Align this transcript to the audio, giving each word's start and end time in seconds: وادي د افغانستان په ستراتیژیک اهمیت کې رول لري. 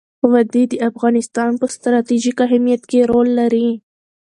وادي 0.31 0.63
د 0.71 0.73
افغانستان 0.89 1.51
په 1.59 1.65
ستراتیژیک 1.75 2.37
اهمیت 2.47 2.81
کې 2.89 2.99
رول 3.11 3.27
لري. 3.39 3.69